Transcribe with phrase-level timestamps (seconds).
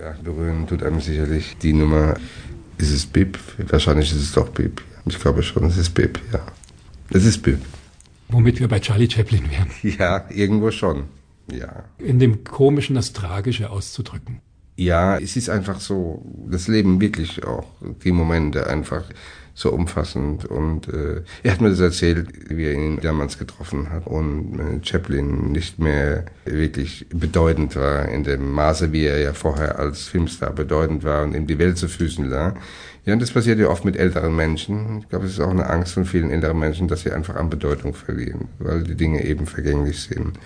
[0.00, 2.14] Ja, berühren tut einem sicherlich die Nummer.
[2.78, 3.38] Ist es Bib?
[3.58, 4.80] Wahrscheinlich ist es doch Bib.
[5.04, 6.40] Ich glaube schon, es ist Bib, ja.
[7.10, 7.58] Es ist Bib.
[8.28, 9.70] Womit wir bei Charlie Chaplin wären.
[9.82, 11.04] Ja, irgendwo schon.
[11.52, 11.84] Ja.
[11.98, 14.40] In dem Komischen das Tragische auszudrücken.
[14.80, 17.66] Ja, es ist einfach so, das Leben wirklich auch,
[18.02, 19.04] die Momente einfach
[19.52, 20.46] so umfassend.
[20.46, 24.82] Und äh, er hat mir das erzählt, wie er ihn damals getroffen hat und äh,
[24.82, 30.54] Chaplin nicht mehr wirklich bedeutend war in dem Maße, wie er ja vorher als Filmstar
[30.54, 32.54] bedeutend war und ihm die Welt zu Füßen lag.
[33.04, 35.00] Ja, und das passiert ja oft mit älteren Menschen.
[35.00, 37.50] Ich glaube, es ist auch eine Angst von vielen älteren Menschen, dass sie einfach an
[37.50, 40.38] Bedeutung verlieren, weil die Dinge eben vergänglich sind.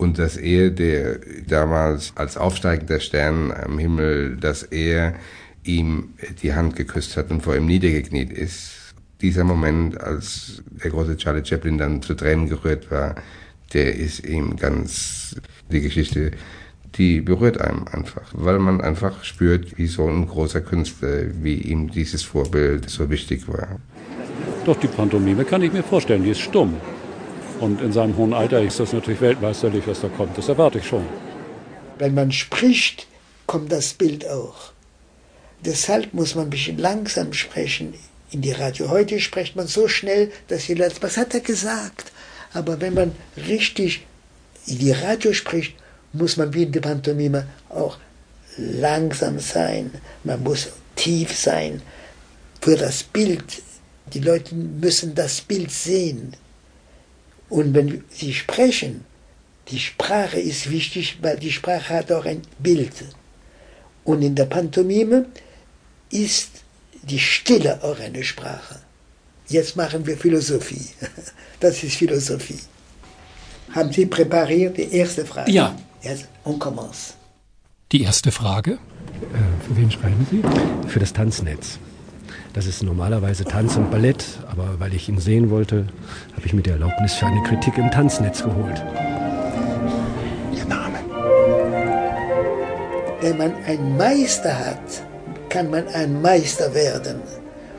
[0.00, 5.14] Und dass er, der damals als aufsteigender Stern am Himmel, dass er
[5.62, 8.94] ihm die Hand geküsst hat und vor ihm niedergekniet ist.
[9.20, 13.16] Dieser Moment, als der große Charlie Chaplin dann zu Tränen gerührt war,
[13.74, 15.36] der ist ihm ganz,
[15.70, 16.30] die Geschichte,
[16.94, 21.90] die berührt einem einfach, weil man einfach spürt, wie so ein großer Künstler, wie ihm
[21.90, 23.78] dieses Vorbild so wichtig war.
[24.64, 26.76] Doch die Pantomime kann ich mir vorstellen, die ist stumm.
[27.60, 30.36] Und in seinem hohen Alter ist das natürlich weltmeisterlich, was da kommt.
[30.38, 31.04] Das erwarte ich schon.
[31.98, 33.06] Wenn man spricht,
[33.46, 34.72] kommt das Bild auch.
[35.64, 37.92] Deshalb muss man ein bisschen langsam sprechen
[38.30, 38.88] in die Radio.
[38.88, 42.12] Heute spricht man so schnell, dass jeder sagt, was hat er gesagt?
[42.54, 44.06] Aber wenn man richtig
[44.66, 45.74] in die Radio spricht,
[46.14, 47.98] muss man wie in der Pantomime auch
[48.56, 49.90] langsam sein.
[50.24, 51.82] Man muss tief sein
[52.62, 53.62] für das Bild.
[54.14, 56.34] Die Leute müssen das Bild sehen.
[57.50, 59.04] Und wenn sie sprechen,
[59.68, 63.04] die Sprache ist wichtig, weil die Sprache hat auch ein Bild.
[64.04, 65.26] Und in der Pantomime
[66.10, 66.50] ist
[67.02, 68.80] die Stille auch eine Sprache.
[69.48, 70.86] Jetzt machen wir Philosophie.
[71.60, 72.58] Das ist Philosophie.
[73.74, 75.50] Haben Sie präpariert die erste Frage?
[75.52, 75.76] Ja.
[76.00, 77.12] Jetzt, on commence.
[77.92, 78.72] Die erste Frage.
[78.72, 80.42] Äh, für wen schreiben Sie?
[80.88, 81.78] Für das Tanznetz.
[82.52, 85.86] Das ist normalerweise Tanz und Ballett, aber weil ich ihn sehen wollte,
[86.34, 88.82] habe ich mir die Erlaubnis für eine Kritik im Tanznetz geholt.
[90.52, 90.98] Ihr Name?
[93.20, 95.04] Wenn man einen Meister hat,
[95.48, 97.20] kann man ein Meister werden.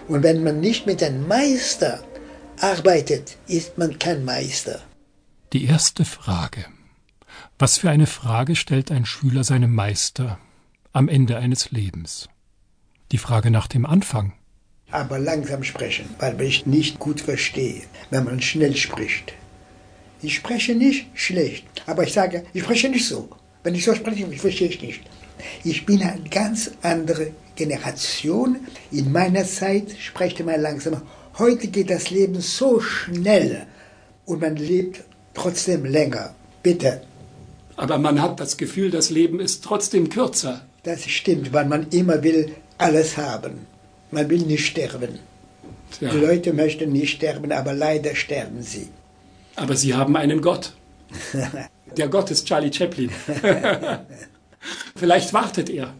[0.08, 2.00] Und wenn man nicht mit einem Meister
[2.62, 4.80] arbeitet, ist man kein Meister.
[5.52, 6.66] Die erste Frage.
[7.60, 10.40] Was für eine Frage stellt ein Schüler seinem Meister
[10.94, 12.30] am Ende eines Lebens?
[13.12, 14.34] Die Frage nach dem Anfang.
[14.92, 19.34] Aber langsam sprechen, weil ich nicht gut verstehe, wenn man schnell spricht.
[20.22, 23.30] Ich spreche nicht schlecht, aber ich sage, ich spreche nicht so.
[23.64, 25.02] Wenn ich so spreche, ich verstehe ich nicht.
[25.64, 28.58] Ich bin eine ganz andere Generation.
[28.92, 31.02] In meiner Zeit spreche man langsam.
[31.38, 33.66] Heute geht das Leben so schnell
[34.26, 35.04] und man lebt
[35.34, 36.36] trotzdem länger.
[36.62, 37.02] Bitte.
[37.78, 40.62] Aber man hat das Gefühl, das Leben ist trotzdem kürzer.
[40.84, 43.68] Das stimmt, weil man immer will alles haben.
[44.12, 45.20] Man will nicht sterben.
[46.00, 46.10] Ja.
[46.10, 48.88] Die Leute möchten nicht sterben, aber leider sterben sie.
[49.56, 50.74] Aber sie haben einen Gott.
[51.98, 53.12] Der Gott ist Charlie Chaplin.
[54.96, 55.94] Vielleicht wartet er.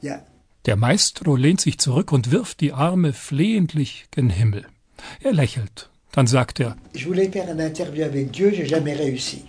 [0.00, 0.22] Ja.
[0.66, 4.64] Der Maestro lehnt sich zurück und wirft die Arme flehentlich gen Himmel.
[5.20, 5.90] Er lächelt.
[6.12, 9.42] Dann sagt er: Ich voulais faire un interview avec Dieu, j'ai jamais réussi.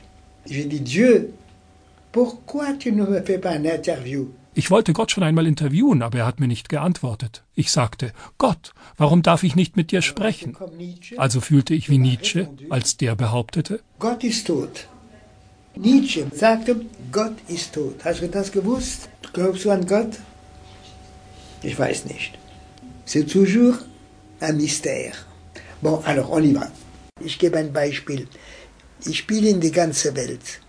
[0.47, 1.33] J'ai dit Dieu,
[2.11, 4.29] pourquoi tu ne me fais pas un interview?
[4.57, 7.43] Ich wollte Gott schon einmal interviewen, aber er hat mir nicht geantwortet.
[7.55, 10.55] Ich sagte, Gott, warum darf ich nicht mit dir sprechen?
[11.17, 14.87] Also fühlte ich wie Nietzsche, als der behauptete, Gott ist tot.
[15.75, 17.97] Nietzsche sagte, Gott ist tot.
[18.05, 19.09] Hast du das gewusst?
[19.33, 20.13] Glaubst du an Gott?
[21.61, 22.31] Ich weiß nicht.
[23.05, 23.77] C'est toujours
[24.39, 25.15] un mystère.
[25.81, 26.71] Bon, alors on y va.
[27.19, 28.27] Ich gebe ein Beispiel.
[29.05, 30.61] Ich spiele in die ganze Welt.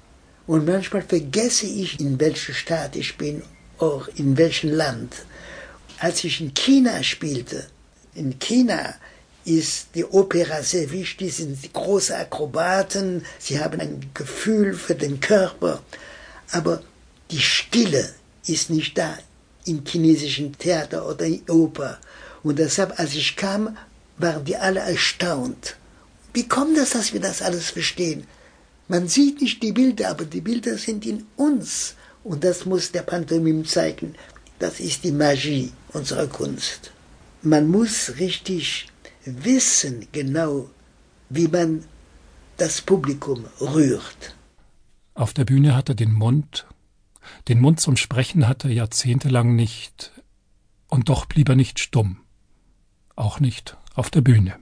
[0.49, 3.43] Und manchmal vergesse ich, in welcher Stadt ich bin,
[3.79, 5.15] auch in welchem Land.
[5.99, 7.67] Als ich in China spielte,
[8.15, 8.95] in China
[9.45, 15.83] ist die Opera sehr wichtig, sind große Akrobaten, sie haben ein Gefühl für den Körper,
[16.51, 16.83] aber
[17.31, 18.15] die Stille
[18.47, 19.17] ist nicht da
[19.67, 21.99] im chinesischen Theater oder in Oper.
[22.43, 23.77] Und deshalb, als ich kam,
[24.19, 25.77] waren die alle erstaunt.
[26.33, 28.27] Wie kommt das, dass wir das alles verstehen?
[28.89, 31.95] Man sieht nicht die Bilder, aber die Bilder sind in uns.
[32.27, 34.17] Und das muss der Pantomim zeigen.
[34.59, 36.91] Das ist die Magie unserer Kunst.
[37.43, 38.89] Man muss richtig
[39.25, 40.69] wissen genau,
[41.29, 41.85] wie man
[42.57, 44.35] das Publikum rührt.
[45.15, 46.67] Auf der Bühne hat er den Mund,
[47.47, 50.11] den Mund zum Sprechen hat er jahrzehntelang nicht,
[50.89, 52.19] und doch blieb er nicht stumm,
[53.15, 54.57] auch nicht auf der Bühne.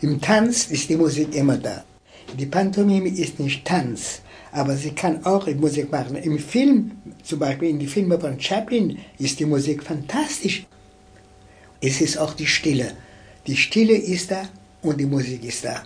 [0.00, 1.84] Im Tanz ist die Musik immer da.
[2.38, 4.20] Die Pantomime ist nicht Tanz,
[4.52, 6.14] aber sie kann auch Musik machen.
[6.14, 6.92] Im Film,
[7.24, 10.66] zum Beispiel in den Filmen von Chaplin, ist die Musik fantastisch.
[11.80, 12.92] Es ist auch die Stille.
[13.48, 14.48] Die Stille ist da
[14.82, 15.82] und die Musik ist da.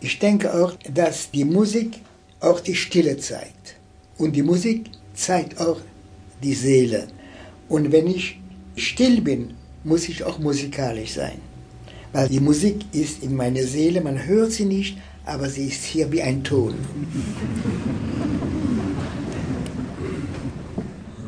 [0.00, 2.00] Ich denke auch, dass die Musik
[2.40, 3.76] auch die Stille zeigt.
[4.18, 5.80] Und die Musik zeigt auch
[6.42, 7.08] die Seele.
[7.70, 8.38] Und wenn ich
[8.76, 11.53] still bin, muss ich auch musikalisch sein.
[12.14, 16.12] Weil die Musik ist in meiner Seele, man hört sie nicht, aber sie ist hier
[16.12, 16.74] wie ein Ton.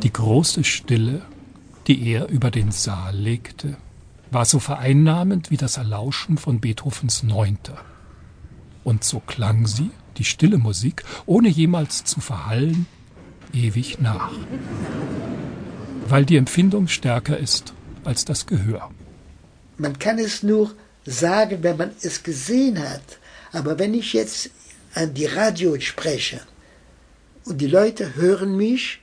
[0.04, 1.22] Die große Stille,
[1.88, 3.76] die er über den Saal legte,
[4.30, 7.78] war so vereinnahmend wie das Erlauschen von Beethovens Neunter.
[8.84, 12.86] Und so klang sie, die stille Musik, ohne jemals zu verhallen,
[13.52, 14.30] ewig nach.
[16.08, 17.74] Weil die Empfindung stärker ist
[18.04, 18.88] als das Gehör.
[19.78, 20.75] Man kann es nur
[21.05, 23.19] sagen, wenn man es gesehen hat.
[23.52, 24.50] Aber wenn ich jetzt
[24.94, 26.40] an die Radio spreche
[27.44, 29.00] und die Leute hören mich,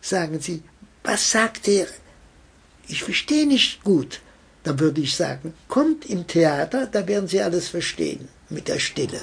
[0.00, 0.62] sagen sie,
[1.04, 1.86] was sagt er?
[2.88, 4.20] Ich verstehe nicht gut.
[4.64, 9.20] Dann würde ich sagen, kommt im Theater, da werden Sie alles verstehen mit der Stille.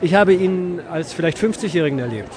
[0.00, 2.32] Ich habe ihn als vielleicht 50-Jährigen erlebt.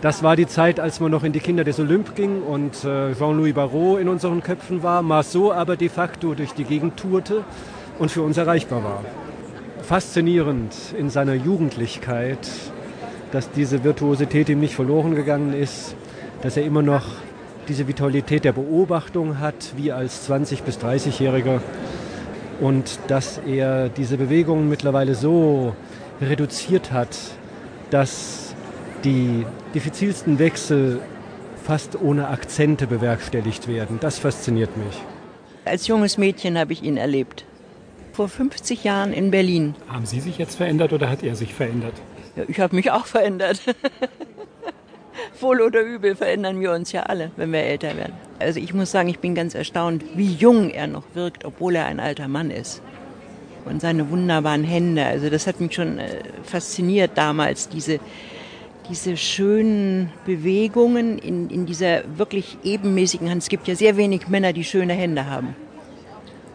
[0.00, 3.14] Das war die Zeit, als man noch in die Kinder des Olymp ging und äh,
[3.14, 7.44] Jean-Louis Barrault in unseren Köpfen war, Marceau aber de facto durch die Gegend tourte
[7.98, 9.04] und für uns erreichbar war.
[9.82, 12.38] Faszinierend in seiner Jugendlichkeit,
[13.32, 15.96] dass diese Virtuosität ihm nicht verloren gegangen ist,
[16.42, 17.04] dass er immer noch
[17.66, 21.60] diese Vitalität der Beobachtung hat, wie als 20- bis 30-Jähriger
[22.60, 25.74] und dass er diese Bewegungen mittlerweile so
[26.20, 27.16] reduziert hat,
[27.90, 28.47] dass
[29.04, 31.00] die diffizilsten Wechsel
[31.64, 33.98] fast ohne Akzente bewerkstelligt werden.
[34.00, 35.02] Das fasziniert mich.
[35.64, 37.44] Als junges Mädchen habe ich ihn erlebt.
[38.12, 39.74] Vor 50 Jahren in Berlin.
[39.88, 41.92] Haben Sie sich jetzt verändert oder hat er sich verändert?
[42.36, 43.60] Ja, ich habe mich auch verändert.
[45.40, 48.14] Wohl oder übel verändern wir uns ja alle, wenn wir älter werden.
[48.38, 51.86] Also ich muss sagen, ich bin ganz erstaunt, wie jung er noch wirkt, obwohl er
[51.86, 52.82] ein alter Mann ist.
[53.64, 58.00] Und seine wunderbaren Hände, also das hat mich schon äh, fasziniert damals, diese,
[58.88, 63.42] diese schönen Bewegungen in, in dieser wirklich ebenmäßigen Hand.
[63.42, 65.54] Es gibt ja sehr wenig Männer, die schöne Hände haben.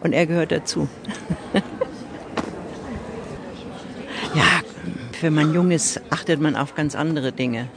[0.02, 0.88] Und er gehört dazu.
[4.34, 4.60] ja,
[5.20, 7.68] wenn man jung ist, achtet man auf ganz andere Dinge.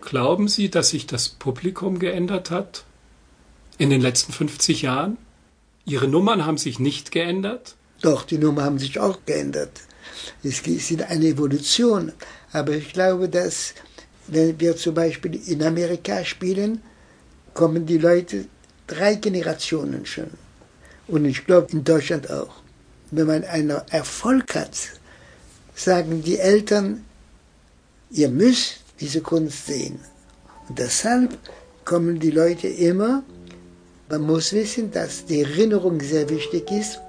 [0.00, 2.84] Glauben Sie, dass sich das Publikum geändert hat
[3.78, 5.16] in den letzten 50 Jahren?
[5.86, 7.76] Ihre Nummern haben sich nicht geändert?
[8.04, 9.80] Doch, die Nummern haben sich auch geändert.
[10.42, 12.12] Es ist eine Evolution.
[12.52, 13.72] Aber ich glaube, dass,
[14.26, 16.82] wenn wir zum Beispiel in Amerika spielen,
[17.54, 18.44] kommen die Leute
[18.86, 20.30] drei Generationen schon.
[21.08, 22.56] Und ich glaube, in Deutschland auch.
[23.10, 24.76] Wenn man einen Erfolg hat,
[25.74, 27.06] sagen die Eltern,
[28.10, 29.98] ihr müsst diese Kunst sehen.
[30.68, 31.38] Und deshalb
[31.86, 33.22] kommen die Leute immer,
[34.10, 37.00] man muss wissen, dass die Erinnerung sehr wichtig ist.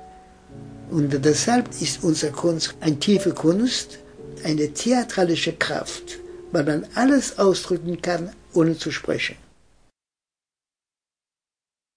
[0.91, 3.99] Und deshalb ist unsere Kunst eine tiefe Kunst,
[4.43, 6.19] eine theatralische Kraft,
[6.51, 9.35] weil man alles ausdrücken kann, ohne zu sprechen.